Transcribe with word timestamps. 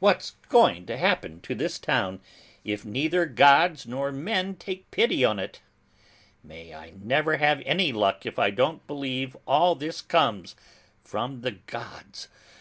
What's 0.00 0.32
going 0.48 0.86
to 0.86 0.96
happen 0.96 1.40
to 1.42 1.54
this 1.54 1.78
town, 1.78 2.20
if 2.64 2.84
neither 2.84 3.26
gods 3.26 3.86
nor 3.86 4.10
men 4.10 4.56
take 4.56 4.90
pity 4.90 5.24
on 5.24 5.38
it? 5.38 5.60
May 6.42 6.74
I 6.74 6.94
never 7.00 7.36
have 7.36 7.62
any 7.64 7.92
luck 7.92 8.26
if 8.26 8.40
I 8.40 8.50
don't 8.50 8.84
believe 8.88 9.36
all 9.46 9.76
this 9.76 10.00
comes 10.02 10.56
from 11.04 11.42
the 11.42 11.52
gods! 11.52 12.26